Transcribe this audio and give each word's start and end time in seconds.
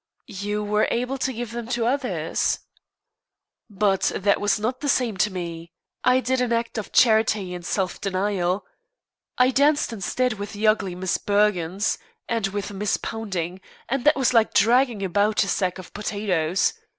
"You 0.25 0.63
were 0.63 0.87
able 0.89 1.19
to 1.19 1.31
give 1.31 1.51
them 1.51 1.67
to 1.67 1.85
others." 1.85 2.57
"But 3.69 4.11
that 4.15 4.41
was 4.41 4.59
not 4.59 4.79
the 4.79 4.89
same 4.89 5.15
to 5.17 5.31
me. 5.31 5.73
I 6.03 6.21
did 6.21 6.41
an 6.41 6.51
act 6.51 6.79
of 6.79 6.91
charity 6.91 7.53
and 7.53 7.63
self 7.63 8.01
denial. 8.01 8.65
I 9.37 9.51
danced 9.51 9.93
instead 9.93 10.39
with 10.39 10.53
the 10.53 10.65
ugly 10.67 10.95
Miss 10.95 11.19
Burgons 11.19 11.99
and 12.27 12.47
with 12.47 12.73
Miss 12.73 12.97
Pounding, 12.97 13.61
and 13.89 14.03
that 14.05 14.15
was 14.15 14.33
like 14.33 14.55
dragging 14.55 15.03
about 15.03 15.43
a 15.43 15.47
sack 15.47 15.77
of 15.77 15.93
potatoes. 15.93 16.73